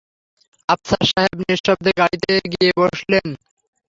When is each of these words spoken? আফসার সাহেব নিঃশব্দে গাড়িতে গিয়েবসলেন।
আফসার 0.69 1.03
সাহেব 1.11 1.37
নিঃশব্দে 1.41 1.91
গাড়িতে 1.99 2.33
গিয়েবসলেন। 2.51 3.27